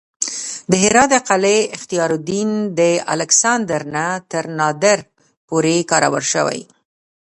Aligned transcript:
د 0.69 0.71
هرات 0.83 1.09
د 1.11 1.15
قلعه 1.29 1.61
اختیارالدین 1.75 2.49
د 2.79 2.81
الکسندر 3.13 3.81
نه 3.95 4.05
تر 4.31 4.45
نادر 4.59 4.99
پورې 5.49 5.75
کارول 5.91 6.23
شوې 6.33 6.61